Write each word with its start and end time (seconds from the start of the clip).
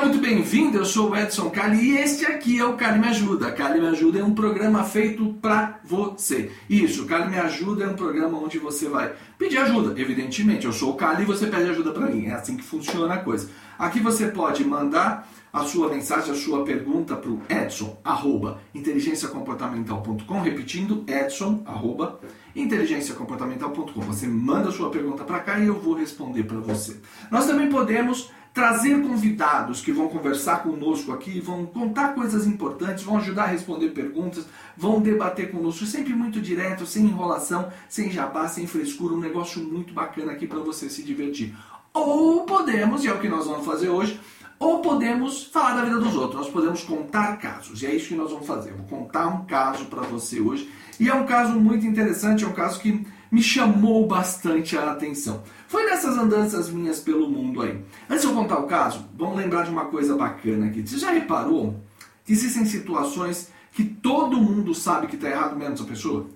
Seja 0.00 0.12
muito 0.12 0.18
bem-vindo. 0.18 0.78
Eu 0.78 0.84
sou 0.84 1.10
o 1.10 1.16
Edson 1.16 1.50
Cali 1.50 1.90
e 1.90 1.98
este 1.98 2.24
aqui 2.24 2.58
é 2.58 2.64
o 2.64 2.74
Cali 2.74 2.98
Me 2.98 3.08
Ajuda. 3.08 3.52
Cali 3.52 3.80
Me 3.80 3.88
Ajuda 3.88 4.20
é 4.20 4.24
um 4.24 4.34
programa 4.34 4.82
feito 4.82 5.34
para 5.42 5.78
você. 5.84 6.50
Isso, 6.70 7.04
Cali 7.04 7.30
Me 7.30 7.38
Ajuda 7.38 7.84
é 7.84 7.88
um 7.88 7.94
programa 7.94 8.38
onde 8.38 8.58
você 8.58 8.88
vai 8.88 9.12
pedir 9.38 9.58
ajuda. 9.58 10.00
Evidentemente, 10.00 10.64
eu 10.64 10.72
sou 10.72 10.92
o 10.92 10.94
Cali 10.94 11.22
e 11.22 11.26
você 11.26 11.46
pede 11.48 11.68
ajuda 11.68 11.92
para 11.92 12.06
mim. 12.06 12.26
É 12.26 12.32
assim 12.32 12.56
que 12.56 12.62
funciona 12.62 13.14
a 13.14 13.18
coisa. 13.18 13.50
Aqui 13.78 14.00
você 14.00 14.28
pode 14.28 14.64
mandar 14.64 15.28
a 15.52 15.64
sua 15.64 15.88
mensagem, 15.88 16.32
a 16.32 16.36
sua 16.36 16.64
pergunta 16.64 17.16
para 17.16 17.30
o 17.30 17.42
Edson, 17.48 17.98
arroba, 18.04 18.60
inteligenciacomportamental.com, 18.74 20.40
repetindo, 20.40 21.04
Edson, 21.08 21.62
arroba, 21.66 22.20
inteligenciacomportamental.com. 22.54 24.00
Você 24.00 24.26
manda 24.26 24.68
a 24.68 24.72
sua 24.72 24.90
pergunta 24.90 25.24
para 25.24 25.40
cá 25.40 25.58
e 25.58 25.66
eu 25.66 25.78
vou 25.78 25.94
responder 25.94 26.44
para 26.44 26.58
você. 26.58 26.96
Nós 27.30 27.46
também 27.46 27.68
podemos 27.68 28.30
trazer 28.52 29.00
convidados 29.00 29.80
que 29.80 29.92
vão 29.92 30.08
conversar 30.08 30.62
conosco 30.62 31.12
aqui, 31.12 31.40
vão 31.40 31.64
contar 31.66 32.14
coisas 32.14 32.46
importantes, 32.46 33.04
vão 33.04 33.18
ajudar 33.18 33.44
a 33.44 33.46
responder 33.46 33.90
perguntas, 33.90 34.46
vão 34.76 35.00
debater 35.00 35.50
conosco, 35.50 35.86
sempre 35.86 36.12
muito 36.12 36.40
direto, 36.40 36.84
sem 36.84 37.04
enrolação, 37.04 37.70
sem 37.88 38.10
jabá, 38.10 38.48
sem 38.48 38.66
frescura, 38.66 39.14
um 39.14 39.20
negócio 39.20 39.62
muito 39.62 39.94
bacana 39.94 40.32
aqui 40.32 40.46
para 40.46 40.58
você 40.58 40.88
se 40.88 41.02
divertir. 41.02 41.54
Ou 41.94 42.44
podemos, 42.44 43.04
e 43.04 43.08
é 43.08 43.12
o 43.12 43.20
que 43.20 43.28
nós 43.28 43.46
vamos 43.46 43.64
fazer 43.64 43.88
hoje, 43.88 44.20
ou 44.58 44.80
podemos 44.80 45.44
falar 45.44 45.74
da 45.74 45.84
vida 45.84 45.98
dos 45.98 46.14
outros, 46.14 46.42
nós 46.42 46.50
podemos 46.50 46.82
contar 46.82 47.38
casos, 47.38 47.82
e 47.82 47.86
é 47.86 47.94
isso 47.94 48.08
que 48.08 48.14
nós 48.14 48.30
vamos 48.30 48.46
fazer. 48.46 48.70
Eu 48.70 48.76
vou 48.76 48.86
contar 48.86 49.26
um 49.28 49.44
caso 49.44 49.86
para 49.86 50.02
você 50.02 50.40
hoje, 50.40 50.70
e 50.98 51.08
é 51.08 51.14
um 51.14 51.24
caso 51.24 51.52
muito 51.52 51.86
interessante, 51.86 52.44
é 52.44 52.46
um 52.46 52.52
caso 52.52 52.78
que 52.80 53.06
me 53.30 53.42
chamou 53.42 54.06
bastante 54.06 54.76
a 54.76 54.90
atenção. 54.90 55.42
Foi 55.68 55.84
nessas 55.84 56.18
andanças 56.18 56.68
minhas 56.68 56.98
pelo 56.98 57.30
mundo 57.30 57.62
aí. 57.62 57.82
Antes 58.08 58.22
de 58.22 58.28
eu 58.28 58.34
contar 58.34 58.58
o 58.58 58.66
caso, 58.66 59.06
vamos 59.16 59.36
lembrar 59.36 59.64
de 59.64 59.70
uma 59.70 59.86
coisa 59.86 60.16
bacana 60.16 60.66
aqui. 60.66 60.86
Você 60.86 60.98
já 60.98 61.10
reparou 61.10 61.80
que 62.24 62.32
existem 62.32 62.64
situações 62.64 63.50
que 63.72 63.84
todo 63.84 64.36
mundo 64.36 64.74
sabe 64.74 65.06
que 65.06 65.14
está 65.14 65.28
errado 65.28 65.56
menos 65.56 65.80
a 65.80 65.84
pessoa? 65.84 66.26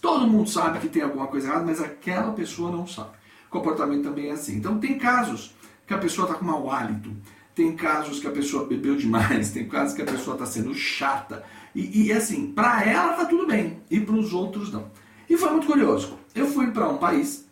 Todo 0.00 0.26
mundo 0.26 0.48
sabe 0.48 0.78
que 0.78 0.88
tem 0.88 1.02
alguma 1.02 1.26
coisa 1.26 1.48
errada, 1.48 1.66
mas 1.66 1.80
aquela 1.80 2.32
pessoa 2.32 2.70
não 2.70 2.86
sabe. 2.86 3.10
O 3.48 3.50
comportamento 3.50 4.04
também 4.04 4.30
é 4.30 4.32
assim. 4.32 4.56
Então 4.56 4.78
tem 4.78 4.98
casos 4.98 5.54
que 5.86 5.92
a 5.92 5.98
pessoa 5.98 6.26
está 6.26 6.38
com 6.38 6.44
mau 6.44 6.70
hálito, 6.70 7.14
tem 7.54 7.76
casos 7.76 8.18
que 8.18 8.26
a 8.26 8.30
pessoa 8.30 8.64
bebeu 8.64 8.96
demais, 8.96 9.50
tem 9.52 9.68
casos 9.68 9.94
que 9.94 10.00
a 10.00 10.06
pessoa 10.06 10.34
está 10.34 10.46
sendo 10.46 10.74
chata. 10.74 11.44
E, 11.74 12.06
e 12.06 12.12
assim, 12.12 12.52
para 12.52 12.84
ela 12.84 13.12
tá 13.12 13.26
tudo 13.26 13.46
bem, 13.46 13.82
e 13.90 14.00
para 14.00 14.14
os 14.14 14.32
outros 14.32 14.72
não. 14.72 14.90
E 15.28 15.36
foi 15.36 15.50
muito 15.50 15.66
curioso. 15.66 16.19
Eu 16.34 16.46
fui 16.46 16.70
para 16.70 16.88
um 16.88 16.98
país, 16.98 17.44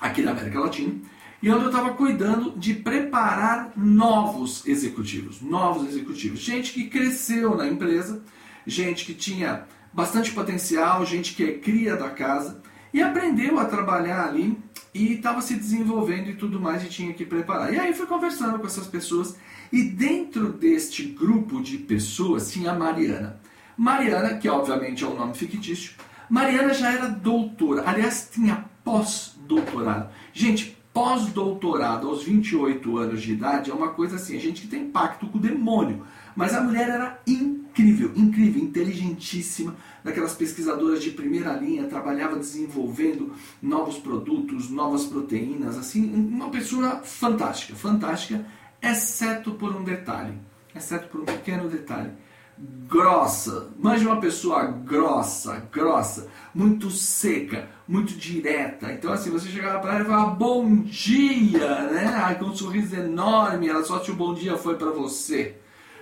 aqui 0.00 0.22
na 0.22 0.30
América 0.30 0.60
Latina, 0.60 0.94
e 1.42 1.50
onde 1.50 1.64
eu 1.64 1.70
estava 1.70 1.92
cuidando 1.92 2.52
de 2.58 2.72
preparar 2.72 3.72
novos 3.76 4.66
executivos. 4.66 5.42
Novos 5.42 5.86
executivos. 5.88 6.40
Gente 6.40 6.72
que 6.72 6.88
cresceu 6.88 7.54
na 7.54 7.66
empresa, 7.66 8.22
gente 8.66 9.04
que 9.04 9.12
tinha 9.12 9.66
bastante 9.92 10.32
potencial, 10.32 11.04
gente 11.04 11.34
que 11.34 11.44
é 11.44 11.58
cria 11.58 11.96
da 11.96 12.08
casa 12.08 12.62
e 12.92 13.02
aprendeu 13.02 13.58
a 13.58 13.66
trabalhar 13.66 14.26
ali 14.26 14.58
e 14.94 15.14
estava 15.14 15.42
se 15.42 15.54
desenvolvendo 15.54 16.30
e 16.30 16.34
tudo 16.34 16.58
mais 16.58 16.82
e 16.82 16.88
tinha 16.88 17.12
que 17.12 17.26
preparar. 17.26 17.74
E 17.74 17.78
aí 17.78 17.92
fui 17.92 18.06
conversando 18.06 18.58
com 18.58 18.66
essas 18.66 18.86
pessoas 18.86 19.36
e 19.70 19.82
dentro 19.82 20.52
deste 20.52 21.04
grupo 21.04 21.60
de 21.60 21.76
pessoas 21.76 22.50
tinha 22.50 22.72
a 22.72 22.78
Mariana. 22.78 23.38
Mariana, 23.76 24.38
que 24.38 24.48
obviamente 24.48 25.04
é 25.04 25.06
um 25.06 25.16
nome 25.16 25.34
fictício, 25.34 25.92
Mariana 26.34 26.74
já 26.74 26.90
era 26.90 27.08
doutora, 27.08 27.84
aliás, 27.86 28.28
tinha 28.32 28.64
pós-doutorado. 28.82 30.10
Gente, 30.32 30.76
pós-doutorado 30.92 32.08
aos 32.08 32.24
28 32.24 32.98
anos 32.98 33.22
de 33.22 33.34
idade 33.34 33.70
é 33.70 33.74
uma 33.74 33.90
coisa 33.90 34.16
assim, 34.16 34.36
a 34.36 34.40
gente 34.40 34.62
que 34.62 34.66
tem 34.66 34.90
pacto 34.90 35.28
com 35.28 35.38
o 35.38 35.40
demônio. 35.40 36.04
Mas 36.34 36.52
a 36.52 36.60
mulher 36.60 36.88
era 36.88 37.22
incrível, 37.24 38.10
incrível, 38.16 38.60
inteligentíssima, 38.60 39.76
daquelas 40.02 40.34
pesquisadoras 40.34 41.04
de 41.04 41.12
primeira 41.12 41.52
linha, 41.52 41.84
trabalhava 41.84 42.34
desenvolvendo 42.34 43.32
novos 43.62 43.96
produtos, 43.98 44.68
novas 44.68 45.04
proteínas, 45.04 45.78
assim, 45.78 46.12
uma 46.12 46.50
pessoa 46.50 47.00
fantástica, 47.04 47.76
fantástica, 47.76 48.44
exceto 48.82 49.52
por 49.52 49.76
um 49.76 49.84
detalhe, 49.84 50.36
exceto 50.74 51.06
por 51.06 51.20
um 51.20 51.24
pequeno 51.24 51.68
detalhe 51.68 52.10
grossa. 52.58 53.68
Manja 53.78 54.06
uma 54.06 54.20
pessoa 54.20 54.64
grossa, 54.64 55.62
grossa, 55.72 56.28
muito 56.54 56.90
seca, 56.90 57.68
muito 57.86 58.14
direta. 58.14 58.92
Então, 58.92 59.12
assim, 59.12 59.30
você 59.30 59.48
chegava 59.48 59.80
para 59.80 59.94
ela 59.94 60.02
e 60.02 60.06
falava 60.06 60.30
bom 60.30 60.82
dia, 60.82 61.82
né? 61.90 62.12
Ai, 62.14 62.38
com 62.38 62.46
um 62.46 62.56
sorriso 62.56 62.94
enorme, 62.94 63.68
ela 63.68 63.84
só 63.84 63.98
tinha 63.98 64.14
o 64.14 64.18
bom 64.18 64.34
dia 64.34 64.56
foi 64.56 64.76
para 64.76 64.90
você. 64.90 65.56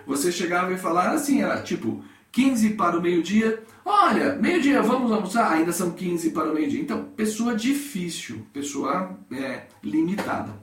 Você 0.06 0.32
chegava 0.32 0.72
e 0.72 0.78
falava 0.78 1.14
assim, 1.14 1.42
era 1.42 1.62
tipo 1.62 2.04
15 2.32 2.70
para 2.70 2.98
o 2.98 3.02
meio-dia. 3.02 3.62
Olha, 3.84 4.34
meio-dia, 4.36 4.82
vamos 4.82 5.12
almoçar? 5.12 5.50
Ainda 5.52 5.72
são 5.72 5.92
15 5.92 6.30
para 6.30 6.50
o 6.50 6.54
meio-dia. 6.54 6.80
Então, 6.80 7.04
pessoa 7.16 7.54
difícil, 7.54 8.46
pessoa 8.52 9.16
é, 9.32 9.62
limitada. 9.82 10.60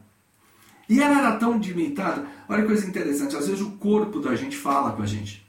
E 0.88 1.02
ela 1.02 1.20
era 1.20 1.36
tão 1.38 1.58
limitada. 1.58 2.26
Olha 2.48 2.62
que 2.62 2.68
coisa 2.68 2.88
interessante, 2.88 3.36
às 3.36 3.48
vezes 3.48 3.62
o 3.62 3.72
corpo 3.72 4.20
da 4.20 4.36
gente 4.36 4.58
fala 4.58 4.92
com 4.92 5.04
a 5.04 5.06
gente 5.06 5.49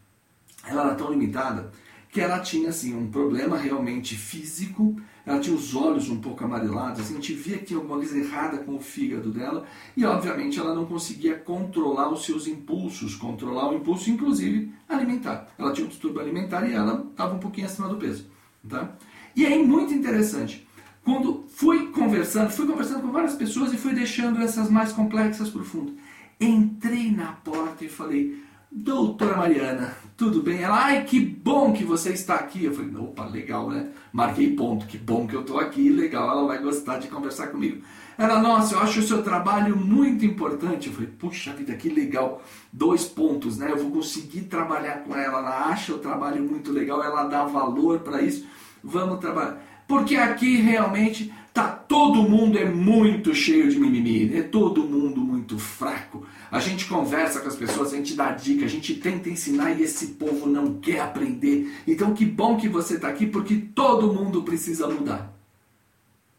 ela 0.66 0.86
era 0.86 0.94
tão 0.94 1.10
limitada 1.10 1.70
que 2.10 2.20
ela 2.20 2.40
tinha 2.40 2.70
assim 2.70 2.94
um 2.94 3.08
problema 3.08 3.56
realmente 3.56 4.16
físico, 4.16 5.00
ela 5.24 5.38
tinha 5.38 5.54
os 5.54 5.74
olhos 5.76 6.08
um 6.08 6.20
pouco 6.20 6.44
amarelados, 6.44 7.00
assim, 7.00 7.12
a 7.12 7.16
gente 7.16 7.34
via 7.34 7.58
que 7.58 7.66
tinha 7.66 7.78
alguma 7.78 7.98
coisa 7.98 8.18
errada 8.18 8.58
com 8.58 8.74
o 8.74 8.80
fígado 8.80 9.30
dela 9.30 9.64
e 9.96 10.04
obviamente 10.04 10.58
ela 10.58 10.74
não 10.74 10.86
conseguia 10.86 11.36
controlar 11.36 12.10
os 12.10 12.24
seus 12.24 12.48
impulsos, 12.48 13.14
controlar 13.14 13.70
o 13.70 13.74
impulso 13.74 14.10
inclusive 14.10 14.72
alimentar. 14.88 15.48
Ela 15.56 15.72
tinha 15.72 15.86
um 15.86 15.90
distúrbio 15.90 16.20
alimentar 16.20 16.68
e 16.68 16.72
ela 16.72 17.06
estava 17.10 17.34
um 17.34 17.38
pouquinho 17.38 17.66
acima 17.66 17.88
do 17.88 17.96
peso, 17.96 18.26
tá? 18.68 18.96
E 19.36 19.46
aí 19.46 19.64
muito 19.64 19.94
interessante, 19.94 20.66
quando 21.04 21.44
fui 21.48 21.88
conversando, 21.88 22.50
fui 22.50 22.66
conversando 22.66 23.02
com 23.02 23.12
várias 23.12 23.34
pessoas 23.34 23.72
e 23.72 23.76
fui 23.76 23.94
deixando 23.94 24.42
essas 24.42 24.68
mais 24.68 24.92
complexas 24.92 25.48
para 25.48 25.62
o 25.62 25.64
fundo. 25.64 25.94
Entrei 26.40 27.10
na 27.10 27.32
porta 27.32 27.84
e 27.84 27.88
falei: 27.88 28.42
Doutora 28.72 29.36
Mariana, 29.36 29.96
tudo 30.16 30.44
bem? 30.44 30.62
Ela, 30.62 30.84
ai, 30.84 31.04
que 31.04 31.18
bom 31.18 31.72
que 31.72 31.82
você 31.82 32.10
está 32.10 32.36
aqui. 32.36 32.66
Eu 32.66 32.72
falei, 32.72 32.94
opa, 32.94 33.24
legal, 33.26 33.68
né? 33.68 33.88
Marquei 34.12 34.54
ponto, 34.54 34.86
que 34.86 34.96
bom 34.96 35.26
que 35.26 35.34
eu 35.34 35.40
estou 35.40 35.58
aqui, 35.58 35.88
legal, 35.88 36.30
ela 36.30 36.46
vai 36.46 36.62
gostar 36.62 36.98
de 36.98 37.08
conversar 37.08 37.48
comigo. 37.48 37.82
Ela, 38.16 38.38
nossa, 38.38 38.76
eu 38.76 38.80
acho 38.80 39.00
o 39.00 39.02
seu 39.02 39.24
trabalho 39.24 39.76
muito 39.76 40.24
importante. 40.24 40.86
Eu 40.86 40.92
falei, 40.92 41.10
puxa 41.18 41.52
vida, 41.52 41.74
que 41.74 41.88
legal. 41.88 42.42
Dois 42.72 43.06
pontos, 43.06 43.58
né? 43.58 43.72
Eu 43.72 43.76
vou 43.78 43.90
conseguir 43.90 44.42
trabalhar 44.42 45.02
com 45.02 45.16
ela. 45.16 45.38
Ela 45.38 45.64
acha 45.66 45.92
o 45.92 45.98
trabalho 45.98 46.40
muito 46.44 46.70
legal, 46.70 47.02
ela 47.02 47.24
dá 47.24 47.44
valor 47.44 48.00
para 48.00 48.22
isso. 48.22 48.46
Vamos 48.84 49.18
trabalhar. 49.18 49.60
Porque 49.88 50.14
aqui 50.14 50.58
realmente 50.58 51.34
tá 51.52 51.68
todo 51.68 52.22
mundo 52.22 52.58
é 52.58 52.64
muito 52.64 53.34
cheio 53.34 53.68
de 53.70 53.78
mimimi, 53.78 54.36
é 54.36 54.42
todo 54.42 54.84
mundo 54.84 55.20
muito 55.20 55.58
fraco. 55.58 56.26
A 56.50 56.60
gente 56.60 56.86
conversa 56.86 57.40
com 57.40 57.48
as 57.48 57.56
pessoas, 57.56 57.92
a 57.92 57.96
gente 57.96 58.14
dá 58.14 58.30
dica, 58.32 58.64
a 58.64 58.68
gente 58.68 58.94
tenta 58.94 59.28
ensinar 59.28 59.72
e 59.72 59.82
esse 59.82 60.08
povo 60.08 60.46
não 60.46 60.74
quer 60.74 61.00
aprender. 61.00 61.72
Então 61.86 62.14
que 62.14 62.24
bom 62.24 62.56
que 62.56 62.68
você 62.68 62.94
está 62.94 63.08
aqui 63.08 63.26
porque 63.26 63.56
todo 63.74 64.12
mundo 64.12 64.42
precisa 64.42 64.86
mudar. 64.86 65.32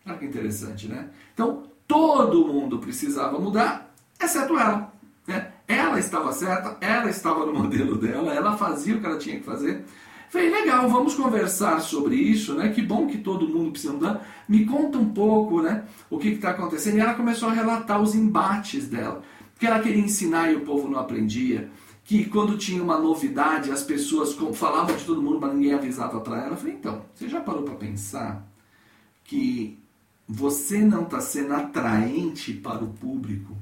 Olha 0.06 0.18
que 0.18 0.25
interessante, 0.25 0.88
né? 0.88 1.09
Então 1.33 1.63
todo 1.88 2.47
mundo 2.47 2.80
precisava 2.80 3.38
mudar, 3.38 3.94
exceto 4.19 4.57
ela. 4.57 4.94
Né? 5.27 5.51
Ela 5.68 6.00
estava 6.00 6.31
certa, 6.31 6.77
ela 6.81 7.09
estava 7.09 7.45
no 7.45 7.53
modelo 7.53 7.97
dela, 7.97 8.33
ela 8.33 8.57
fazia 8.57 8.95
o 8.95 9.00
que 9.00 9.06
ela 9.06 9.18
tinha 9.18 9.38
que 9.38 9.45
fazer. 9.45 9.83
Falei, 10.31 10.50
legal, 10.50 10.89
vamos 10.89 11.13
conversar 11.13 11.81
sobre 11.81 12.16
isso, 12.16 12.54
né? 12.54 12.69
Que 12.69 12.81
bom 12.81 13.06
que 13.06 13.18
todo 13.18 13.50
mundo 13.50 13.72
precisa 13.72 13.92
mudar. 13.92 14.25
Me 14.48 14.66
conta 14.66 14.98
um 14.98 15.10
pouco, 15.10 15.62
né? 15.62 15.83
O 16.10 16.18
que 16.18 16.30
está 16.30 16.51
acontecendo. 16.51 16.95
E 16.95 17.00
ela 17.01 17.16
começou 17.16 17.50
a 17.50 17.51
relatar 17.51 18.01
os 18.01 18.16
embates 18.16 18.88
dela. 18.88 19.22
Que 19.60 19.68
ela 19.68 19.81
queria 19.81 20.01
ensinar 20.01 20.50
e 20.50 20.56
o 20.56 20.62
povo 20.62 20.88
não 20.88 20.98
aprendia. 20.98 21.69
Que 22.06 22.24
quando 22.24 22.57
tinha 22.57 22.81
uma 22.81 22.98
novidade, 22.98 23.72
as 23.72 23.83
pessoas 23.83 24.33
falavam 24.54 24.95
de 24.95 25.04
todo 25.04 25.22
mundo, 25.22 25.38
mas 25.42 25.54
ninguém 25.54 25.74
avisava 25.74 26.22
para 26.22 26.38
ela. 26.38 26.51
Eu 26.51 26.57
falei, 26.57 26.75
então, 26.75 27.01
você 27.13 27.28
já 27.28 27.42
parou 27.42 27.63
para 27.63 27.75
pensar 27.75 28.48
que 29.25 29.78
você 30.25 30.78
não 30.78 31.04
está 31.04 31.19
sendo 31.19 31.54
atraente 31.56 32.54
para 32.54 32.81
o 32.81 32.94
público 32.94 33.57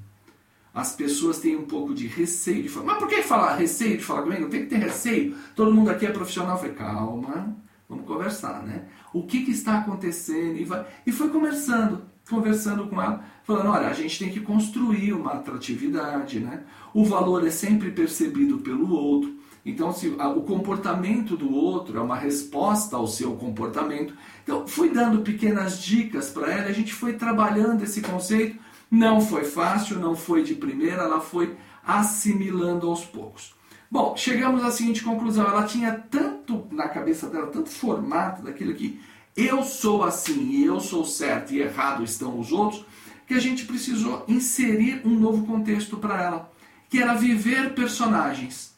as 0.73 0.93
pessoas 0.93 1.39
têm 1.39 1.55
um 1.55 1.65
pouco 1.65 1.93
de 1.93 2.07
receio 2.07 2.63
de 2.63 2.69
falar. 2.69 2.85
Mas 2.85 2.97
por 2.99 3.07
que 3.07 3.21
falar 3.21 3.55
receio 3.55 3.97
de 3.97 4.03
falar 4.03 4.23
comigo? 4.23 4.41
Não 4.41 4.49
tem 4.49 4.63
que 4.63 4.69
ter 4.69 4.77
receio. 4.77 5.35
Todo 5.55 5.73
mundo 5.73 5.89
aqui 5.89 6.05
é 6.05 6.11
profissional. 6.11 6.55
Eu 6.55 6.59
falei, 6.59 6.75
calma, 6.75 7.55
Vamos 7.89 8.05
conversar, 8.05 8.61
né? 8.61 8.83
O 9.11 9.23
que, 9.23 9.43
que 9.43 9.49
está 9.49 9.79
acontecendo? 9.79 10.57
E, 10.57 10.63
vai, 10.63 10.85
e 11.07 11.11
foi 11.11 11.29
conversando, 11.29 12.03
conversando 12.29 12.87
com 12.87 13.01
ela, 13.01 13.25
falando, 13.43 13.71
olha, 13.71 13.87
a 13.87 13.93
gente 13.93 14.19
tem 14.19 14.29
que 14.29 14.39
construir 14.41 15.11
uma 15.11 15.33
atratividade, 15.33 16.39
né? 16.39 16.61
O 16.93 17.03
valor 17.03 17.45
é 17.47 17.49
sempre 17.49 17.89
percebido 17.89 18.59
pelo 18.59 18.91
outro. 18.91 19.33
Então, 19.65 19.91
se 19.91 20.07
o 20.07 20.41
comportamento 20.41 21.35
do 21.35 21.51
outro 21.51 21.97
é 21.97 22.01
uma 22.01 22.15
resposta 22.15 22.95
ao 22.95 23.07
seu 23.07 23.35
comportamento. 23.35 24.13
Então, 24.43 24.67
fui 24.67 24.89
dando 24.89 25.21
pequenas 25.21 25.81
dicas 25.81 26.29
para 26.29 26.51
ela, 26.51 26.69
a 26.69 26.71
gente 26.71 26.93
foi 26.93 27.13
trabalhando 27.13 27.83
esse 27.83 28.01
conceito. 28.01 28.57
Não 28.89 29.21
foi 29.21 29.43
fácil, 29.43 29.99
não 29.99 30.15
foi 30.15 30.43
de 30.43 30.55
primeira, 30.55 31.03
ela 31.03 31.21
foi 31.21 31.55
assimilando 31.85 32.87
aos 32.87 33.05
poucos. 33.05 33.53
Bom, 33.91 34.15
chegamos 34.15 34.63
à 34.63 34.71
seguinte 34.71 35.03
conclusão: 35.03 35.47
ela 35.47 35.63
tinha 35.63 35.93
tanto 35.93 36.67
na 36.71 36.87
cabeça 36.87 37.27
dela, 37.27 37.47
tanto 37.47 37.69
formato 37.69 38.43
daquilo 38.43 38.73
que 38.73 38.99
eu 39.35 39.63
sou 39.63 40.03
assim 40.03 40.49
e 40.49 40.65
eu 40.65 40.79
sou 40.79 41.05
certo 41.05 41.53
e 41.53 41.61
errado 41.61 42.03
estão 42.03 42.39
os 42.39 42.51
outros, 42.51 42.85
que 43.25 43.33
a 43.33 43.39
gente 43.39 43.65
precisou 43.65 44.25
inserir 44.27 45.01
um 45.05 45.11
novo 45.11 45.45
contexto 45.45 45.97
para 45.97 46.21
ela, 46.21 46.51
que 46.89 46.99
era 46.99 47.13
viver 47.13 47.73
personagens. 47.73 48.75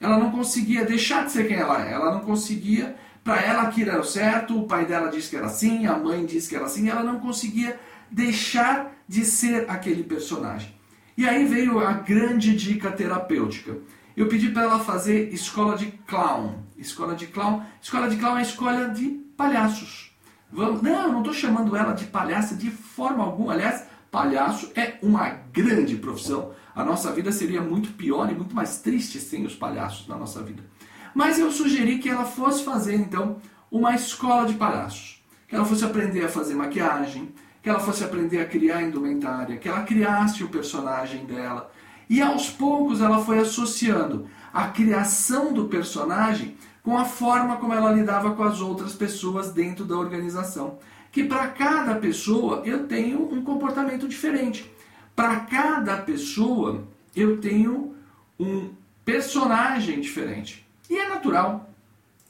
Ela 0.00 0.18
não 0.18 0.30
conseguia 0.30 0.84
deixar 0.84 1.24
de 1.24 1.32
ser 1.32 1.46
quem 1.46 1.56
ela 1.56 1.86
é, 1.86 1.92
ela 1.92 2.12
não 2.12 2.20
conseguia, 2.20 2.96
para 3.22 3.40
ela 3.40 3.62
aquilo 3.62 3.90
era 3.90 4.00
o 4.00 4.04
certo, 4.04 4.58
o 4.58 4.66
pai 4.66 4.84
dela 4.84 5.10
disse 5.10 5.30
que 5.30 5.36
era 5.36 5.46
assim, 5.46 5.86
a 5.86 5.96
mãe 5.96 6.26
disse 6.26 6.48
que 6.48 6.56
era 6.56 6.64
assim, 6.64 6.88
ela 6.88 7.02
não 7.02 7.20
conseguia 7.20 7.78
deixar 8.10 8.93
de 9.08 9.24
ser 9.24 9.68
aquele 9.68 10.02
personagem. 10.02 10.74
E 11.16 11.28
aí 11.28 11.44
veio 11.44 11.78
a 11.78 11.92
grande 11.92 12.56
dica 12.56 12.90
terapêutica. 12.90 13.78
Eu 14.16 14.28
pedi 14.28 14.48
para 14.50 14.62
ela 14.62 14.78
fazer 14.78 15.32
escola 15.32 15.76
de 15.76 15.86
clown. 16.06 16.62
Escola 16.76 17.14
de 17.14 17.26
clown. 17.26 17.62
Escola 17.80 18.08
de 18.08 18.16
clown 18.16 18.38
é 18.38 18.42
escola 18.42 18.88
de 18.88 19.08
palhaços. 19.36 20.12
Vamos, 20.50 20.82
não, 20.82 21.12
não 21.12 21.18
estou 21.18 21.34
chamando 21.34 21.76
ela 21.76 21.92
de 21.92 22.04
palhaça 22.06 22.54
de 22.54 22.70
forma 22.70 23.24
alguma. 23.24 23.52
Aliás, 23.52 23.84
palhaço 24.10 24.70
é 24.76 24.98
uma 25.02 25.28
grande 25.52 25.96
profissão. 25.96 26.52
A 26.74 26.84
nossa 26.84 27.12
vida 27.12 27.32
seria 27.32 27.60
muito 27.60 27.92
pior 27.94 28.30
e 28.30 28.34
muito 28.34 28.54
mais 28.54 28.78
triste 28.78 29.20
sem 29.20 29.44
os 29.44 29.54
palhaços 29.54 30.06
na 30.06 30.16
nossa 30.16 30.42
vida. 30.42 30.62
Mas 31.14 31.38
eu 31.38 31.50
sugeri 31.50 31.98
que 31.98 32.08
ela 32.08 32.24
fosse 32.24 32.64
fazer 32.64 32.94
então 32.94 33.38
uma 33.70 33.94
escola 33.94 34.46
de 34.46 34.54
palhaços. 34.54 35.24
Que 35.48 35.56
ela 35.56 35.64
fosse 35.64 35.84
aprender 35.84 36.24
a 36.24 36.28
fazer 36.28 36.54
maquiagem, 36.54 37.34
que 37.64 37.70
ela 37.70 37.80
fosse 37.80 38.04
aprender 38.04 38.42
a 38.42 38.44
criar 38.44 38.82
indumentária, 38.82 39.56
que 39.56 39.66
ela 39.66 39.84
criasse 39.84 40.44
o 40.44 40.50
personagem 40.50 41.24
dela, 41.24 41.72
e 42.10 42.20
aos 42.20 42.50
poucos 42.50 43.00
ela 43.00 43.24
foi 43.24 43.38
associando 43.38 44.28
a 44.52 44.68
criação 44.68 45.50
do 45.50 45.64
personagem 45.64 46.58
com 46.82 46.98
a 46.98 47.06
forma 47.06 47.56
como 47.56 47.72
ela 47.72 47.90
lidava 47.90 48.34
com 48.34 48.42
as 48.42 48.60
outras 48.60 48.92
pessoas 48.92 49.50
dentro 49.50 49.86
da 49.86 49.96
organização. 49.96 50.78
Que 51.10 51.24
para 51.24 51.48
cada 51.48 51.94
pessoa 51.94 52.60
eu 52.66 52.86
tenho 52.86 53.32
um 53.32 53.42
comportamento 53.42 54.06
diferente. 54.06 54.70
Para 55.16 55.40
cada 55.40 55.96
pessoa 55.96 56.86
eu 57.16 57.40
tenho 57.40 57.96
um 58.38 58.68
personagem 59.06 60.02
diferente. 60.02 60.66
E 60.90 60.98
é 60.98 61.08
natural 61.08 61.70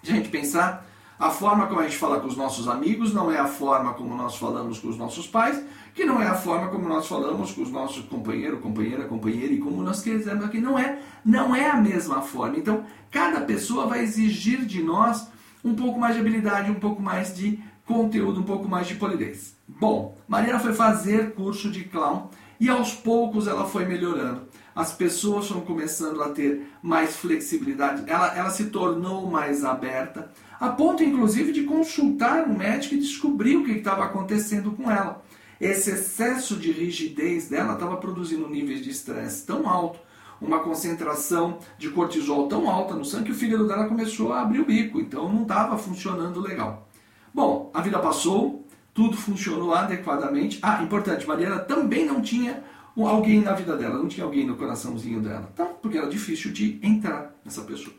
a 0.01 0.07
gente 0.07 0.29
pensar 0.29 0.87
a 1.25 1.31
forma 1.31 1.67
como 1.67 1.81
a 1.81 1.85
gente 1.85 1.97
fala 1.97 2.21
com 2.21 2.27
os 2.27 2.37
nossos 2.37 2.69
amigos 2.69 3.15
não 3.15 3.33
é 3.33 3.39
a 3.39 3.47
forma 3.47 3.95
como 3.95 4.15
nós 4.15 4.37
falamos 4.37 4.79
com 4.79 4.89
os 4.89 4.99
nossos 4.99 5.27
pais, 5.27 5.59
que 5.95 6.05
não 6.05 6.21
é 6.21 6.27
a 6.27 6.35
forma 6.35 6.69
como 6.69 6.87
nós 6.87 7.07
falamos 7.07 7.51
com 7.51 7.63
os 7.63 7.71
nossos 7.71 8.05
companheiros, 8.05 8.61
companheira, 8.61 9.05
companheira 9.05 9.55
e 9.55 9.59
como 9.59 9.83
nós 9.83 10.03
quisermos 10.03 10.45
aqui. 10.45 10.61
Não 10.61 10.79
é, 10.79 10.99
não 11.25 11.57
é 11.57 11.71
a 11.71 11.79
mesma 11.79 12.21
forma. 12.21 12.59
Então, 12.59 12.85
cada 13.11 13.41
pessoa 13.41 13.87
vai 13.87 14.03
exigir 14.03 14.67
de 14.67 14.83
nós 14.83 15.27
um 15.65 15.75
pouco 15.75 15.99
mais 15.99 16.15
de 16.15 16.21
habilidade, 16.21 16.71
um 16.71 16.75
pouco 16.75 17.01
mais 17.01 17.35
de 17.35 17.59
conteúdo, 17.87 18.41
um 18.41 18.45
pouco 18.45 18.69
mais 18.69 18.87
de 18.87 18.97
polidez. 18.97 19.57
Bom, 19.67 20.15
Mariana 20.29 20.61
foi 20.61 20.75
fazer 20.75 21.33
curso 21.33 21.71
de 21.71 21.85
clown 21.85 22.29
e 22.61 22.69
aos 22.69 22.93
poucos 22.93 23.49
ela 23.49 23.65
foi 23.65 23.87
melhorando. 23.87 24.43
As 24.75 24.93
pessoas 24.93 25.47
foram 25.47 25.61
começando 25.61 26.21
a 26.23 26.31
ter 26.31 26.67
mais 26.83 27.17
flexibilidade, 27.17 28.03
ela, 28.11 28.37
ela 28.37 28.51
se 28.51 28.67
tornou 28.67 29.31
mais 29.31 29.65
aberta, 29.65 30.31
a 30.59 30.69
ponto 30.69 31.05
inclusive 31.05 31.53
de 31.53 31.63
consultar 31.63 32.49
um 32.49 32.57
médico 32.59 32.95
e 32.95 33.01
descobrir 33.01 33.57
o 33.57 33.65
que 33.65 33.73
estava 33.73 34.05
acontecendo 34.05 34.73
com 34.73 34.91
ela. 34.91 35.23
Esse 35.61 35.91
excesso 35.91 36.57
de 36.57 36.73
rigidez 36.73 37.49
dela 37.49 37.75
estava 37.75 37.97
produzindo 37.97 38.49
níveis 38.49 38.83
de 38.83 38.91
estresse 38.91 39.47
tão 39.47 39.69
alto, 39.69 40.01
uma 40.41 40.59
concentração 40.59 41.59
de 41.79 41.91
cortisol 41.91 42.49
tão 42.49 42.69
alta 42.69 42.95
no 42.95 43.05
sangue 43.05 43.27
que 43.27 43.33
o 43.33 43.35
fígado 43.35 43.69
dela 43.69 43.87
começou 43.87 44.33
a 44.33 44.43
abrir 44.43 44.61
o 44.61 44.67
bico, 44.67 45.01
então 45.01 45.33
não 45.33 45.43
estava 45.43 45.79
funcionando 45.79 46.41
legal. 46.41 46.89
Bom, 47.33 47.71
a 47.73 47.81
vida 47.81 47.99
passou, 47.99 48.67
tudo 48.93 49.17
funcionou 49.17 49.73
adequadamente. 49.73 50.59
Ah, 50.63 50.83
importante, 50.83 51.27
Mariana 51.27 51.61
também 51.61 52.05
não 52.05 52.21
tinha 52.21 52.63
alguém 53.03 53.41
na 53.41 53.53
vida 53.53 53.77
dela, 53.77 53.99
não 53.99 54.07
tinha 54.07 54.25
alguém 54.25 54.47
no 54.47 54.57
coraçãozinho 54.57 55.21
dela, 55.21 55.51
tá? 55.57 55.65
porque 55.65 55.99
era 55.99 56.09
difícil 56.09 56.53
de 56.53 56.79
entrar 56.83 57.35
nessa 57.45 57.63
pessoa. 57.63 57.95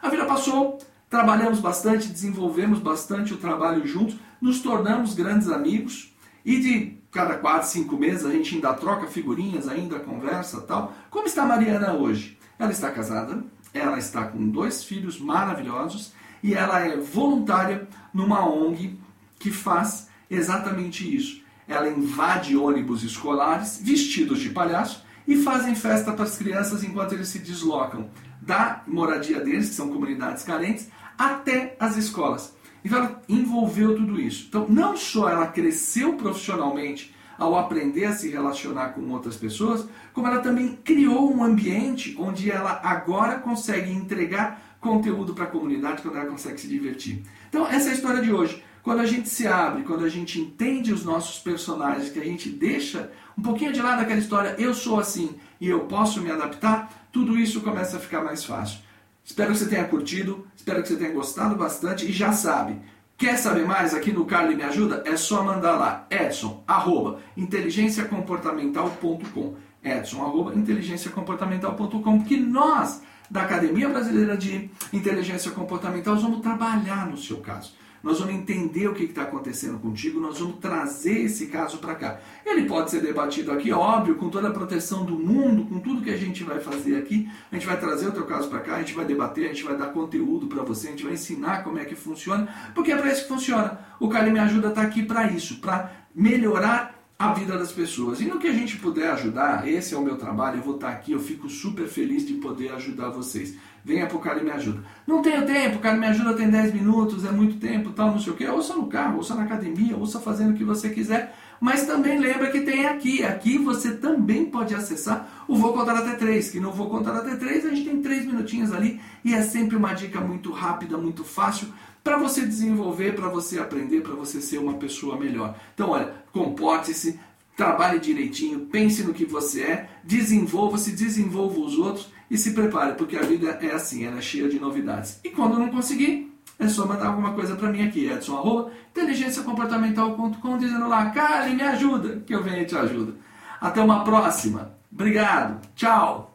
A 0.00 0.08
vida 0.08 0.24
passou, 0.24 0.78
trabalhamos 1.10 1.60
bastante, 1.60 2.08
desenvolvemos 2.08 2.78
bastante 2.78 3.34
o 3.34 3.36
trabalho 3.36 3.86
juntos, 3.86 4.16
nos 4.40 4.60
tornamos 4.60 5.14
grandes 5.14 5.48
amigos 5.50 6.14
e 6.44 6.60
de 6.60 6.98
cada 7.10 7.36
quatro, 7.36 7.68
cinco 7.68 7.96
meses 7.96 8.24
a 8.24 8.30
gente 8.30 8.54
ainda 8.54 8.72
troca 8.74 9.06
figurinhas, 9.06 9.68
ainda 9.68 9.98
conversa 9.98 10.60
tal. 10.62 10.94
Como 11.10 11.26
está 11.26 11.42
a 11.42 11.46
Mariana 11.46 11.92
hoje? 11.92 12.38
Ela 12.58 12.70
está 12.70 12.90
casada, 12.90 13.42
ela 13.72 13.98
está 13.98 14.26
com 14.26 14.48
dois 14.48 14.82
filhos 14.82 15.20
maravilhosos 15.20 16.12
e 16.42 16.54
ela 16.54 16.80
é 16.80 16.96
voluntária 16.96 17.88
numa 18.12 18.48
ONG 18.48 18.98
que 19.38 19.50
faz 19.50 20.08
exatamente 20.30 21.14
isso. 21.14 21.42
Ela 21.68 21.88
invade 21.88 22.56
ônibus 22.56 23.04
escolares 23.04 23.78
vestidos 23.82 24.40
de 24.40 24.50
palhaço 24.50 25.04
e 25.26 25.36
fazem 25.36 25.74
festa 25.74 26.12
para 26.12 26.24
as 26.24 26.38
crianças 26.38 26.82
enquanto 26.82 27.12
eles 27.12 27.28
se 27.28 27.38
deslocam 27.38 28.08
da 28.40 28.82
moradia 28.86 29.40
deles, 29.40 29.68
que 29.68 29.74
são 29.74 29.90
comunidades 29.90 30.42
carentes, 30.42 30.88
até 31.18 31.76
as 31.78 31.98
escolas. 31.98 32.56
Então 32.82 32.98
ela 32.98 33.22
envolveu 33.28 33.94
tudo 33.94 34.18
isso. 34.18 34.46
Então 34.48 34.66
não 34.68 34.96
só 34.96 35.28
ela 35.28 35.46
cresceu 35.48 36.14
profissionalmente 36.14 37.14
ao 37.36 37.56
aprender 37.56 38.06
a 38.06 38.12
se 38.12 38.28
relacionar 38.30 38.88
com 38.88 39.08
outras 39.10 39.36
pessoas, 39.36 39.86
como 40.12 40.26
ela 40.26 40.40
também 40.40 40.76
criou 40.82 41.32
um 41.32 41.44
ambiente 41.44 42.16
onde 42.18 42.50
ela 42.50 42.80
agora 42.82 43.38
consegue 43.38 43.92
entregar 43.92 44.78
conteúdo 44.80 45.34
para 45.34 45.44
a 45.44 45.48
comunidade, 45.48 46.02
quando 46.02 46.16
ela 46.16 46.26
consegue 46.26 46.60
se 46.60 46.66
divertir. 46.66 47.22
Então 47.48 47.66
essa 47.66 47.88
é 47.88 47.90
a 47.92 47.94
história 47.94 48.22
de 48.22 48.32
hoje. 48.32 48.64
Quando 48.88 49.00
a 49.00 49.06
gente 49.06 49.28
se 49.28 49.46
abre, 49.46 49.82
quando 49.82 50.02
a 50.02 50.08
gente 50.08 50.40
entende 50.40 50.94
os 50.94 51.04
nossos 51.04 51.38
personagens, 51.38 52.08
que 52.08 52.18
a 52.18 52.24
gente 52.24 52.48
deixa 52.48 53.12
um 53.36 53.42
pouquinho 53.42 53.70
de 53.70 53.82
lado 53.82 54.00
aquela 54.00 54.18
história, 54.18 54.54
eu 54.58 54.72
sou 54.72 54.98
assim 54.98 55.36
e 55.60 55.68
eu 55.68 55.80
posso 55.80 56.22
me 56.22 56.30
adaptar, 56.30 57.06
tudo 57.12 57.38
isso 57.38 57.60
começa 57.60 57.98
a 57.98 58.00
ficar 58.00 58.24
mais 58.24 58.44
fácil. 58.44 58.78
Espero 59.22 59.52
que 59.52 59.58
você 59.58 59.68
tenha 59.68 59.84
curtido, 59.84 60.46
espero 60.56 60.80
que 60.80 60.88
você 60.88 60.96
tenha 60.96 61.12
gostado 61.12 61.54
bastante 61.54 62.06
e 62.06 62.12
já 62.12 62.32
sabe, 62.32 62.80
quer 63.18 63.36
saber 63.36 63.66
mais 63.66 63.92
aqui 63.92 64.10
no 64.10 64.24
Carly 64.24 64.56
Me 64.56 64.62
Ajuda? 64.62 65.02
É 65.04 65.18
só 65.18 65.44
mandar 65.44 65.76
lá, 65.76 66.06
edson, 66.10 66.64
arroba, 66.66 67.20
inteligenciacomportamental.com 67.36 69.54
edson, 69.84 70.22
arroba, 70.22 70.54
inteligenciacomportamental.com 70.54 72.24
que 72.24 72.38
nós, 72.38 73.02
da 73.30 73.42
Academia 73.42 73.90
Brasileira 73.90 74.34
de 74.34 74.70
Inteligência 74.94 75.50
Comportamental, 75.50 76.16
vamos 76.16 76.40
trabalhar 76.40 77.06
no 77.06 77.18
seu 77.18 77.42
caso 77.42 77.76
nós 78.02 78.20
vamos 78.20 78.34
entender 78.34 78.88
o 78.88 78.94
que 78.94 79.04
está 79.04 79.22
acontecendo 79.22 79.78
contigo, 79.78 80.20
nós 80.20 80.38
vamos 80.38 80.58
trazer 80.58 81.24
esse 81.24 81.46
caso 81.46 81.78
para 81.78 81.94
cá. 81.94 82.20
Ele 82.44 82.66
pode 82.66 82.90
ser 82.90 83.00
debatido 83.00 83.50
aqui, 83.52 83.72
óbvio, 83.72 84.14
com 84.14 84.28
toda 84.28 84.48
a 84.48 84.52
proteção 84.52 85.04
do 85.04 85.16
mundo, 85.16 85.64
com 85.64 85.80
tudo 85.80 86.02
que 86.02 86.10
a 86.10 86.16
gente 86.16 86.44
vai 86.44 86.60
fazer 86.60 86.96
aqui. 86.96 87.28
A 87.50 87.54
gente 87.54 87.66
vai 87.66 87.78
trazer 87.78 88.08
o 88.08 88.12
teu 88.12 88.24
caso 88.24 88.48
para 88.48 88.60
cá, 88.60 88.76
a 88.76 88.78
gente 88.80 88.94
vai 88.94 89.04
debater, 89.04 89.46
a 89.46 89.48
gente 89.48 89.64
vai 89.64 89.76
dar 89.76 89.86
conteúdo 89.86 90.46
para 90.46 90.62
você, 90.62 90.88
a 90.88 90.90
gente 90.90 91.04
vai 91.04 91.14
ensinar 91.14 91.64
como 91.64 91.78
é 91.78 91.84
que 91.84 91.94
funciona, 91.94 92.48
porque 92.74 92.92
é 92.92 92.96
para 92.96 93.10
isso 93.10 93.22
que 93.22 93.28
funciona. 93.28 93.78
O 93.98 94.08
Cali 94.08 94.30
Me 94.30 94.38
Ajuda 94.38 94.68
está 94.68 94.82
aqui 94.82 95.02
para 95.02 95.30
isso, 95.30 95.60
para 95.60 95.92
melhorar 96.14 96.97
a 97.18 97.32
vida 97.32 97.58
das 97.58 97.72
pessoas. 97.72 98.20
E 98.20 98.26
no 98.26 98.38
que 98.38 98.46
a 98.46 98.52
gente 98.52 98.76
puder 98.76 99.10
ajudar, 99.10 99.66
esse 99.66 99.92
é 99.92 99.98
o 99.98 100.02
meu 100.02 100.16
trabalho, 100.16 100.58
eu 100.58 100.62
vou 100.62 100.76
estar 100.76 100.90
aqui, 100.90 101.10
eu 101.10 101.18
fico 101.18 101.48
super 101.48 101.88
feliz 101.88 102.24
de 102.24 102.34
poder 102.34 102.70
ajudar 102.74 103.10
vocês. 103.10 103.56
Venha 103.84 104.06
pro 104.06 104.20
Cara 104.20 104.40
Me 104.40 104.50
Ajuda. 104.52 104.84
Não 105.04 105.20
tenho 105.20 105.44
tempo, 105.44 105.80
Cara 105.80 105.96
Me 105.96 106.06
Ajuda 106.06 106.34
tem 106.34 106.48
10 106.48 106.74
minutos, 106.74 107.24
é 107.24 107.32
muito 107.32 107.56
tempo, 107.58 107.90
tal, 107.90 108.12
não 108.12 108.20
sei 108.20 108.32
o 108.32 108.36
que. 108.36 108.46
Ouça 108.46 108.74
no 108.74 108.86
carro, 108.86 109.16
ouça 109.16 109.34
na 109.34 109.42
academia, 109.42 109.96
ouça 109.96 110.20
fazendo 110.20 110.52
o 110.52 110.56
que 110.56 110.62
você 110.62 110.90
quiser. 110.90 111.34
Mas 111.60 111.86
também 111.86 112.20
lembra 112.20 112.52
que 112.52 112.60
tem 112.60 112.86
aqui. 112.86 113.24
Aqui 113.24 113.58
você 113.58 113.96
também 113.96 114.46
pode 114.46 114.72
acessar 114.74 115.44
o 115.48 115.56
Vou 115.56 115.72
Contar 115.72 115.96
Até 115.96 116.12
3, 116.12 116.50
que 116.50 116.60
no 116.60 116.70
Vou 116.70 116.88
Contar 116.88 117.16
Até 117.16 117.34
3 117.34 117.66
a 117.66 117.70
gente 117.70 117.84
tem 117.84 118.00
3 118.00 118.26
minutinhos 118.26 118.72
ali 118.72 119.00
e 119.24 119.34
é 119.34 119.42
sempre 119.42 119.76
uma 119.76 119.92
dica 119.92 120.20
muito 120.20 120.52
rápida, 120.52 120.96
muito 120.96 121.24
fácil 121.24 121.68
para 122.02 122.16
você 122.16 122.46
desenvolver, 122.46 123.14
para 123.14 123.28
você 123.28 123.58
aprender, 123.58 124.00
para 124.00 124.14
você 124.14 124.40
ser 124.40 124.58
uma 124.58 124.74
pessoa 124.74 125.18
melhor. 125.18 125.58
Então, 125.74 125.90
olha, 125.90 126.14
comporte-se, 126.32 127.18
trabalhe 127.56 127.98
direitinho, 127.98 128.60
pense 128.66 129.02
no 129.02 129.12
que 129.12 129.24
você 129.24 129.62
é, 129.62 129.90
desenvolva-se, 130.04 130.92
desenvolva 130.92 131.58
os 131.60 131.76
outros 131.76 132.08
e 132.30 132.38
se 132.38 132.52
prepare, 132.52 132.94
porque 132.94 133.16
a 133.16 133.22
vida 133.22 133.58
é 133.60 133.72
assim, 133.72 134.04
ela 134.04 134.18
é 134.18 134.22
cheia 134.22 134.48
de 134.48 134.58
novidades. 134.58 135.20
E 135.24 135.30
quando 135.30 135.58
não 135.58 135.68
conseguir, 135.68 136.32
é 136.58 136.68
só 136.68 136.86
mandar 136.86 137.08
alguma 137.08 137.32
coisa 137.32 137.56
para 137.56 137.70
mim 137.70 137.86
aqui, 137.86 138.06
edson, 138.06 138.36
arroba, 138.36 138.72
inteligenciacomportamental.com, 138.90 140.58
dizendo 140.58 140.88
lá, 140.88 141.10
Kali, 141.10 141.54
me 141.54 141.62
ajuda, 141.62 142.22
que 142.26 142.34
eu 142.34 142.42
venho 142.42 142.62
e 142.62 142.66
te 142.66 142.76
ajudo. 142.76 143.16
Até 143.60 143.80
uma 143.80 144.04
próxima. 144.04 144.72
Obrigado. 144.92 145.60
Tchau. 145.74 146.34